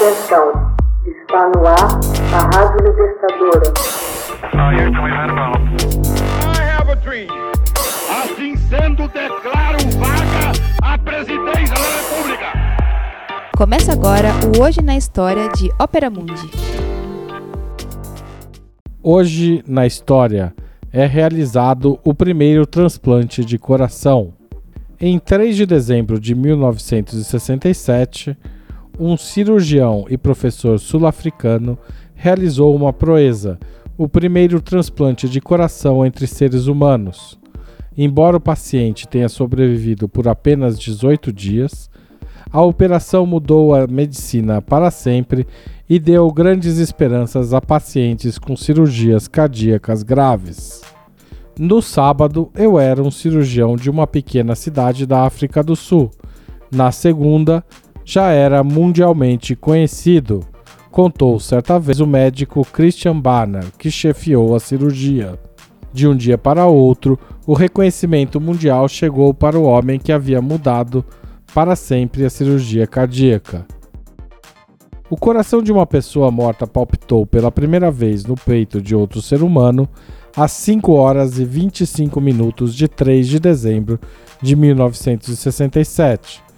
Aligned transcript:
Atenção, 0.00 0.48
está 1.04 1.52
no 1.54 1.60
ar 1.66 2.00
a 2.32 2.40
Rádio 2.56 2.88
Libertadora. 2.88 3.68
Assim 8.08 8.56
sendo, 8.56 9.06
declaro 9.08 9.76
vaga 9.98 10.52
a 10.82 10.96
presidência 10.96 11.74
da 11.74 11.82
República. 11.98 12.46
Começa 13.54 13.92
agora 13.92 14.30
o 14.56 14.62
Hoje 14.62 14.80
na 14.80 14.96
História 14.96 15.50
de 15.50 15.70
Ópera 15.78 16.08
Mundi. 16.08 16.50
Hoje 19.02 19.62
na 19.68 19.86
história 19.86 20.54
é 20.90 21.04
realizado 21.04 22.00
o 22.02 22.14
primeiro 22.14 22.64
transplante 22.64 23.44
de 23.44 23.58
coração. 23.58 24.32
Em 24.98 25.18
3 25.18 25.54
de 25.54 25.66
dezembro 25.66 26.18
de 26.18 26.34
1967, 26.34 28.34
um 29.00 29.16
cirurgião 29.16 30.04
e 30.10 30.18
professor 30.18 30.78
sul-africano 30.78 31.78
realizou 32.14 32.76
uma 32.76 32.92
proeza, 32.92 33.58
o 33.96 34.06
primeiro 34.06 34.60
transplante 34.60 35.26
de 35.26 35.40
coração 35.40 36.04
entre 36.04 36.26
seres 36.26 36.66
humanos. 36.66 37.38
Embora 37.96 38.36
o 38.36 38.40
paciente 38.40 39.08
tenha 39.08 39.28
sobrevivido 39.28 40.06
por 40.06 40.28
apenas 40.28 40.78
18 40.78 41.32
dias, 41.32 41.90
a 42.52 42.60
operação 42.60 43.24
mudou 43.24 43.74
a 43.74 43.86
medicina 43.86 44.60
para 44.60 44.90
sempre 44.90 45.46
e 45.88 45.98
deu 45.98 46.30
grandes 46.30 46.76
esperanças 46.76 47.54
a 47.54 47.60
pacientes 47.60 48.38
com 48.38 48.54
cirurgias 48.54 49.26
cardíacas 49.26 50.02
graves. 50.02 50.82
No 51.58 51.80
sábado, 51.80 52.50
eu 52.54 52.78
era 52.78 53.02
um 53.02 53.10
cirurgião 53.10 53.76
de 53.76 53.88
uma 53.88 54.06
pequena 54.06 54.54
cidade 54.54 55.06
da 55.06 55.24
África 55.24 55.62
do 55.62 55.74
Sul. 55.74 56.10
Na 56.70 56.92
segunda, 56.92 57.64
já 58.10 58.30
era 58.32 58.64
mundialmente 58.64 59.54
conhecido, 59.54 60.40
contou 60.90 61.38
certa 61.38 61.78
vez 61.78 62.00
o 62.00 62.06
médico 62.08 62.64
Christian 62.64 63.20
Barner, 63.20 63.66
que 63.78 63.88
chefiou 63.88 64.56
a 64.56 64.58
cirurgia. 64.58 65.38
De 65.92 66.08
um 66.08 66.16
dia 66.16 66.36
para 66.36 66.66
outro, 66.66 67.16
o 67.46 67.54
reconhecimento 67.54 68.40
mundial 68.40 68.88
chegou 68.88 69.32
para 69.32 69.56
o 69.56 69.62
homem 69.62 70.00
que 70.00 70.10
havia 70.10 70.42
mudado 70.42 71.04
para 71.54 71.76
sempre 71.76 72.24
a 72.24 72.30
cirurgia 72.30 72.84
cardíaca. 72.84 73.64
O 75.08 75.16
coração 75.16 75.62
de 75.62 75.70
uma 75.70 75.86
pessoa 75.86 76.32
morta 76.32 76.66
palpitou 76.66 77.24
pela 77.24 77.52
primeira 77.52 77.92
vez 77.92 78.24
no 78.24 78.34
peito 78.34 78.82
de 78.82 78.92
outro 78.92 79.22
ser 79.22 79.40
humano 79.40 79.88
às 80.36 80.50
5 80.50 80.92
horas 80.92 81.38
e 81.38 81.44
25 81.44 82.20
minutos 82.20 82.74
de 82.74 82.88
3 82.88 83.28
de 83.28 83.38
dezembro 83.38 84.00
de 84.42 84.56
1967. 84.56 86.49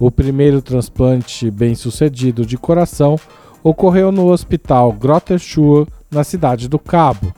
O 0.00 0.10
primeiro 0.10 0.62
transplante 0.62 1.50
bem-sucedido 1.50 2.46
de 2.46 2.56
coração 2.56 3.20
ocorreu 3.62 4.10
no 4.10 4.28
Hospital 4.32 4.94
Grotterschur, 4.94 5.86
na 6.10 6.24
cidade 6.24 6.70
do 6.70 6.78
Cabo. 6.78 7.34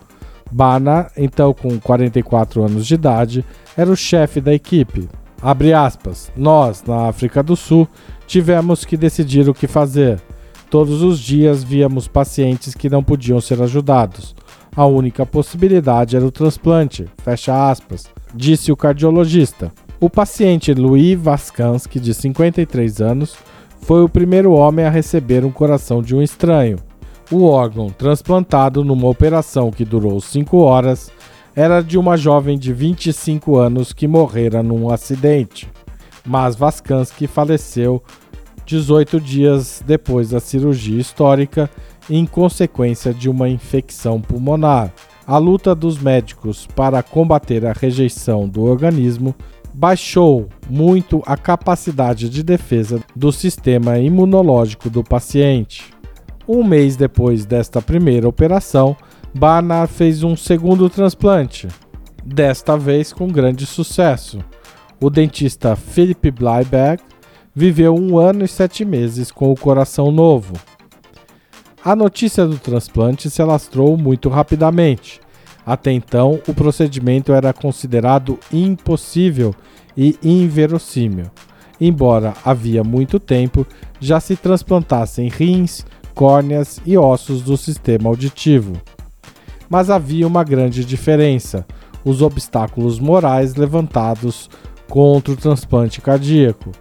Bana, 0.49 1.11
então 1.17 1.53
com 1.53 1.77
44 1.81 2.63
anos 2.63 2.87
de 2.87 2.95
idade, 2.95 3.45
era 3.77 3.91
o 3.91 3.97
chefe 3.97 4.41
da 4.41 4.55
equipe. 4.55 5.09
Aspas, 5.77 6.31
nós, 6.37 6.85
na 6.85 7.09
África 7.09 7.43
do 7.43 7.57
Sul, 7.57 7.89
tivemos 8.29 8.85
que 8.85 8.97
decidir 8.97 9.49
o 9.49 9.55
que 9.55 9.67
fazer. 9.67 10.21
Todos 10.71 11.03
os 11.03 11.19
dias 11.19 11.65
víamos 11.65 12.07
pacientes 12.07 12.77
que 12.77 12.89
não 12.89 13.03
podiam 13.03 13.41
ser 13.41 13.61
ajudados. 13.61 14.37
A 14.77 14.87
única 14.87 15.27
possibilidade 15.27 16.15
era 16.15 16.25
o 16.25 16.31
transplante, 16.31 17.07
fecha 17.25 17.69
aspas, 17.69 18.07
disse 18.33 18.71
o 18.71 18.77
cardiologista. 18.77 19.73
O 20.03 20.11
paciente 20.11 20.75
Louis 20.75 21.17
Vaskansky, 21.17 22.01
de 22.01 22.13
53 22.13 23.01
anos, 23.01 23.37
foi 23.83 24.03
o 24.03 24.09
primeiro 24.09 24.51
homem 24.51 24.85
a 24.85 24.91
receber 24.91 25.45
um 25.45 25.53
coração 25.53 26.03
de 26.03 26.13
um 26.13 26.21
estranho. 26.21 26.77
O 27.31 27.45
órgão, 27.45 27.89
transplantado 27.89 28.85
numa 28.85 29.07
operação 29.07 29.71
que 29.71 29.85
durou 29.85 30.21
5 30.21 30.59
horas, 30.59 31.13
era 31.55 31.81
de 31.81 31.97
uma 31.97 32.17
jovem 32.17 32.59
de 32.59 32.73
25 32.73 33.57
anos 33.57 33.93
que 33.93 34.09
morrera 34.09 34.61
num 34.61 34.91
acidente. 34.91 35.71
Mas 36.27 36.57
Vaskansky 36.57 37.29
faleceu 37.29 38.03
18 38.67 39.21
dias 39.21 39.85
depois 39.87 40.31
da 40.31 40.41
cirurgia 40.41 41.01
histórica 41.01 41.71
em 42.11 42.27
consequência 42.27 43.15
de 43.15 43.31
uma 43.31 43.49
infecção 43.49 44.21
pulmonar. 44.21 44.93
A 45.25 45.39
luta 45.39 45.77
dos 45.77 45.97
médicos 45.97 46.67
para 46.75 47.05
combater 47.05 47.65
a 47.65 47.73
rejeição 47.73 48.49
do 48.49 48.65
organismo 48.65 49.33
baixou 49.73 50.49
muito 50.69 51.23
a 51.25 51.37
capacidade 51.37 52.29
de 52.29 52.43
defesa 52.43 53.01
do 53.17 53.33
sistema 53.33 53.99
imunológico 53.99 54.91
do 54.91 55.03
paciente. 55.03 55.93
Um 56.47 56.63
mês 56.63 56.97
depois 56.97 57.47
desta 57.47 57.81
primeira 57.81 58.29
operação, 58.29 58.97
Barnard 59.35 59.93
fez 59.93 60.23
um 60.23 60.37
segundo 60.37 60.91
transplante, 60.91 61.69
desta 62.25 62.77
vez 62.77 63.13
com 63.13 63.29
grande 63.29 63.65
sucesso. 63.65 64.45
O 65.01 65.09
dentista 65.09 65.75
Philip 65.75 66.31
Blyberg 66.31 67.03
viveu 67.55 67.95
um 67.95 68.19
ano 68.19 68.45
e 68.45 68.49
sete 68.49 68.85
meses 68.85 69.31
com 69.31 69.51
o 69.51 69.57
coração 69.57 70.13
novo. 70.13 70.55
A 71.85 71.97
notícia 71.97 72.47
do 72.47 72.59
transplante 72.59 73.31
se 73.31 73.43
alastrou 73.43 73.97
muito 73.97 74.29
rapidamente 74.29 75.22
até 75.65 75.93
então, 75.93 76.41
o 76.49 76.55
procedimento 76.55 77.33
era 77.33 77.53
considerado 77.53 78.39
impossível 78.53 79.55
e 79.97 80.19
inverossímil, 80.23 81.27
embora 81.81 82.35
havia 82.45 82.83
muito 82.83 83.21
tempo 83.21 83.67
já 84.01 84.19
se 84.19 84.35
transplantassem 84.35 85.29
rins, 85.29 85.85
córneas 86.15 86.81
e 86.85 86.99
ossos 86.99 87.43
do 87.43 87.57
sistema 87.57 88.09
auditivo. 88.09 88.73
Mas 89.71 89.89
havia 89.89 90.27
uma 90.27 90.43
grande 90.43 90.85
diferença: 90.85 91.65
os 92.05 92.23
obstáculos 92.23 92.99
morais 92.99 93.55
levantados 93.55 94.51
contra 94.89 95.33
o 95.33 95.37
transplante 95.37 96.01
cardíaco. 96.01 96.73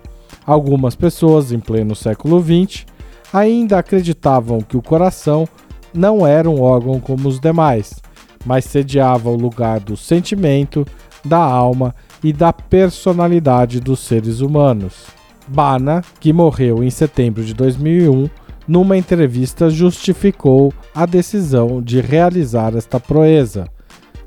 Algumas 0.43 0.95
pessoas, 0.95 1.51
em 1.51 1.59
pleno 1.59 1.95
século 1.95 2.41
XX, 2.41 2.85
ainda 3.31 3.77
acreditavam 3.77 4.59
que 4.59 4.75
o 4.75 4.81
coração 4.81 5.47
não 5.93 6.25
era 6.25 6.49
um 6.49 6.61
órgão 6.61 6.99
como 6.99 7.29
os 7.29 7.39
demais 7.39 8.01
mas 8.45 8.65
sediava 8.65 9.29
o 9.29 9.35
lugar 9.35 9.79
do 9.79 9.95
sentimento, 9.95 10.85
da 11.23 11.37
alma 11.37 11.93
e 12.23 12.33
da 12.33 12.51
personalidade 12.51 13.79
dos 13.79 13.99
seres 13.99 14.41
humanos. 14.41 15.05
Bana, 15.47 16.01
que 16.19 16.31
morreu 16.31 16.83
em 16.83 16.89
setembro 16.89 17.43
de 17.43 17.53
2001, 17.53 18.29
numa 18.67 18.97
entrevista 18.97 19.69
justificou 19.69 20.73
a 20.93 21.05
decisão 21.05 21.81
de 21.81 21.99
realizar 21.99 22.75
esta 22.75 22.99
proeza. 22.99 23.67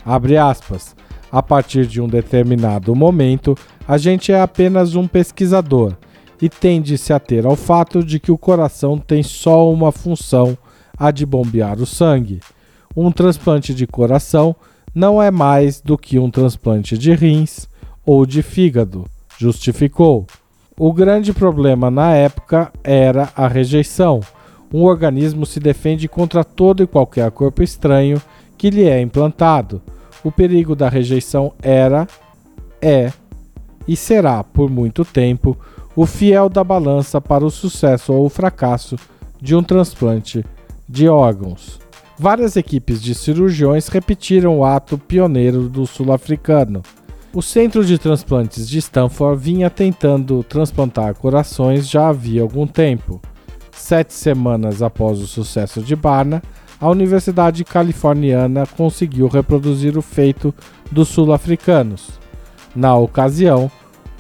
Aspas. 0.05 0.95
A 1.33 1.43
partir 1.43 1.87
de 1.87 2.01
um 2.01 2.07
determinado 2.07 2.95
momento, 2.95 3.57
a 3.89 3.99
gente 3.99 4.31
é 4.31 4.41
apenas 4.41 4.95
um 4.95 5.09
pesquisador 5.09 5.95
e 6.41 6.49
tende-se 6.49 7.13
a 7.13 7.19
ter 7.19 7.47
ao 7.47 7.57
fato 7.57 8.05
de 8.05 8.21
que 8.21 8.31
o 8.31 8.39
coração 8.39 8.99
tem 8.99 9.23
só 9.23 9.71
uma 9.73 9.91
função, 9.91 10.57
a 10.97 11.11
de 11.11 11.25
bombear 11.25 11.81
o 11.81 11.87
sangue 11.87 12.41
um 12.97 13.11
transplante 13.11 13.75
de 13.75 13.87
coração 13.87 14.55
não 14.95 15.21
é 15.21 15.31
mais 15.31 15.81
do 15.81 15.99
que 15.99 16.19
um 16.19 16.31
transplante 16.31 16.97
de 16.97 17.13
rins 17.13 17.69
ou 18.07 18.25
de 18.25 18.43
fígado, 18.43 19.07
justificou. 19.39 20.27
O 20.79 20.93
grande 20.93 21.33
problema 21.33 21.91
na 21.91 22.15
época 22.15 22.73
era 22.83 23.33
a 23.37 23.49
rejeição. 23.49 24.21
Um 24.73 24.83
organismo 24.83 25.47
se 25.47 25.61
defende 25.61 26.09
contra 26.09 26.45
todo 26.45 26.83
e 26.83 26.87
qualquer 26.87 27.31
corpo 27.31 27.63
estranho 27.63 28.21
que 28.59 28.71
lhe 28.71 28.85
é 28.85 29.01
implantado. 29.01 29.81
O 30.23 30.33
perigo 30.33 30.75
da 30.75 30.89
rejeição 30.89 31.53
era, 31.63 32.07
é 32.81 33.13
e 33.87 33.97
será 33.97 34.43
por 34.43 34.71
muito 34.71 35.05
tempo 35.05 35.57
o 35.95 36.07
fiel 36.07 36.49
da 36.49 36.65
balança 36.65 37.21
para 37.21 37.45
o 37.45 37.51
sucesso 37.51 38.13
ou 38.13 38.27
o 38.27 38.31
fracasso 38.31 38.97
de 39.41 39.55
um 39.55 39.63
transplante 39.63 40.45
de 40.89 41.09
órgãos. 41.09 41.84
Várias 42.19 42.57
equipes 42.57 43.03
de 43.03 43.13
cirurgiões 43.13 43.89
repetiram 43.89 44.59
o 44.59 44.65
ato 44.65 44.97
pioneiro 44.97 45.69
do 45.69 45.85
sul-africano. 45.85 46.81
O 47.33 47.43
Centro 47.43 47.85
de 47.85 47.99
Transplantes 47.99 48.69
de 48.69 48.79
Stanford 48.79 49.43
vinha 49.43 49.69
tentando 49.69 50.45
transplantar 50.45 51.15
corações 51.15 51.89
já 51.89 52.09
havia 52.09 52.43
algum 52.43 52.69
tempo. 52.69 53.21
Sete 53.73 54.15
semanas 54.15 54.81
após 54.81 55.19
o 55.19 55.27
sucesso 55.27 55.83
de 55.83 55.97
Barna, 55.97 56.41
a 56.81 56.89
Universidade 56.89 57.65
Californiana 57.65 58.65
conseguiu 58.65 59.27
reproduzir 59.27 59.99
o 59.99 60.03
feito 60.03 60.55
dos 60.93 61.09
sul-africanos. 61.09 62.21
Na 62.77 62.97
ocasião, 62.97 63.69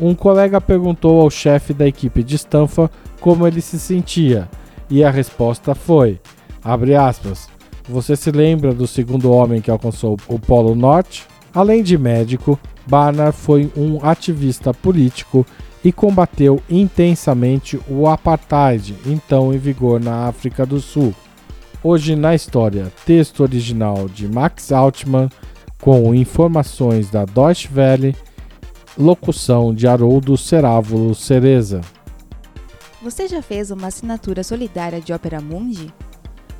um 0.00 0.12
colega 0.16 0.60
perguntou 0.60 1.20
ao 1.20 1.30
chefe 1.30 1.72
da 1.72 1.86
equipe 1.86 2.24
de 2.24 2.34
Stanford 2.34 2.92
como 3.20 3.46
ele 3.46 3.60
se 3.60 3.78
sentia, 3.78 4.48
e 4.90 5.04
a 5.04 5.10
resposta 5.10 5.72
foi: 5.76 6.20
abre 6.64 6.96
aspas, 6.96 7.48
você 7.88 8.16
se 8.16 8.30
lembra 8.30 8.72
do 8.72 8.86
segundo 8.86 9.30
homem 9.30 9.60
que 9.60 9.70
alcançou 9.70 10.16
o 10.26 10.38
Polo 10.38 10.74
Norte? 10.74 11.26
Além 11.52 11.82
de 11.82 11.96
médico, 11.98 12.58
Barnard 12.86 13.36
foi 13.36 13.70
um 13.76 13.98
ativista 14.02 14.72
político 14.72 15.46
e 15.84 15.92
combateu 15.92 16.62
intensamente 16.68 17.78
o 17.88 18.08
apartheid, 18.08 18.96
então 19.06 19.52
em 19.52 19.58
vigor 19.58 20.00
na 20.00 20.26
África 20.26 20.64
do 20.64 20.80
Sul. 20.80 21.14
Hoje 21.82 22.16
na 22.16 22.34
história, 22.34 22.90
texto 23.04 23.40
original 23.40 24.08
de 24.08 24.26
Max 24.26 24.72
Altman 24.72 25.28
com 25.80 26.14
informações 26.14 27.10
da 27.10 27.26
Deutsche 27.26 27.68
Welle, 27.74 28.16
locução 28.96 29.74
de 29.74 29.86
Haroldo 29.86 30.34
Cerávulo 30.38 31.14
Cereza. 31.14 31.82
Você 33.02 33.28
já 33.28 33.42
fez 33.42 33.70
uma 33.70 33.88
assinatura 33.88 34.42
solidária 34.42 34.98
de 34.98 35.12
Opera 35.12 35.42
Mundi? 35.42 35.92